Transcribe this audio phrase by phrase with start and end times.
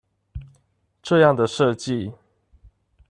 [1.03, 2.15] 這樣的設計